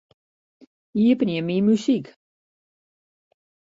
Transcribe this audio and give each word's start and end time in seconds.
Iepenje 1.01 1.41
Myn 1.47 1.61
muzyk. 1.65 2.07